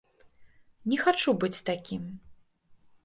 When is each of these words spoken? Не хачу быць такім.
Не 0.93 0.97
хачу 1.03 1.35
быць 1.43 1.63
такім. 1.71 2.03